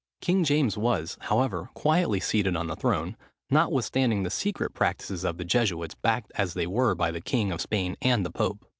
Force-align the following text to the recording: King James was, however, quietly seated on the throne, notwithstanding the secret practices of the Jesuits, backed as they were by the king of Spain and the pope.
King 0.19 0.43
James 0.43 0.75
was, 0.79 1.15
however, 1.19 1.69
quietly 1.75 2.19
seated 2.19 2.55
on 2.55 2.65
the 2.65 2.75
throne, 2.75 3.15
notwithstanding 3.51 4.23
the 4.23 4.31
secret 4.31 4.73
practices 4.73 5.23
of 5.23 5.37
the 5.37 5.45
Jesuits, 5.45 5.93
backed 5.93 6.31
as 6.33 6.55
they 6.55 6.65
were 6.65 6.95
by 6.95 7.11
the 7.11 7.21
king 7.21 7.51
of 7.51 7.61
Spain 7.61 7.95
and 8.01 8.25
the 8.25 8.31
pope. 8.31 8.65